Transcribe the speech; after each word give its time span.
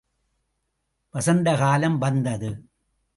வசந்த 1.09 1.55
காலம் 1.55 1.97
வந்தது. 1.97 2.49